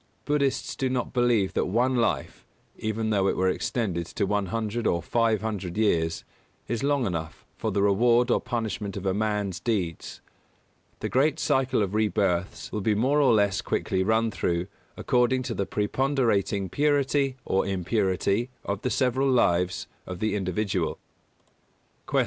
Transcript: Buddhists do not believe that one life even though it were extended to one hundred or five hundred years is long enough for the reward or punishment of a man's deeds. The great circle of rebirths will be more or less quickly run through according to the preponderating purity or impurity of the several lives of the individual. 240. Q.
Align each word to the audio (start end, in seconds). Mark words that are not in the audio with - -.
Buddhists 0.25 0.75
do 0.75 0.89
not 0.89 1.13
believe 1.13 1.53
that 1.53 1.67
one 1.67 1.95
life 1.95 2.43
even 2.75 3.11
though 3.11 3.27
it 3.27 3.37
were 3.37 3.49
extended 3.49 4.07
to 4.07 4.25
one 4.25 4.47
hundred 4.47 4.87
or 4.87 4.99
five 4.99 5.41
hundred 5.41 5.77
years 5.77 6.23
is 6.67 6.81
long 6.81 7.05
enough 7.05 7.45
for 7.55 7.69
the 7.71 7.83
reward 7.83 8.31
or 8.31 8.41
punishment 8.41 8.97
of 8.97 9.05
a 9.05 9.13
man's 9.13 9.59
deeds. 9.59 10.19
The 11.01 11.09
great 11.09 11.39
circle 11.39 11.83
of 11.83 11.93
rebirths 11.93 12.71
will 12.71 12.81
be 12.81 12.95
more 12.95 13.21
or 13.21 13.31
less 13.35 13.61
quickly 13.61 14.01
run 14.03 14.31
through 14.31 14.65
according 14.97 15.43
to 15.43 15.53
the 15.53 15.67
preponderating 15.67 16.67
purity 16.67 17.35
or 17.45 17.67
impurity 17.67 18.49
of 18.65 18.81
the 18.81 18.89
several 18.89 19.29
lives 19.29 19.85
of 20.07 20.17
the 20.17 20.33
individual. 20.33 20.95
240. 22.05 22.05
Q. 22.07 22.19